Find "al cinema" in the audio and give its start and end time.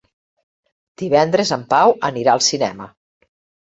2.37-2.93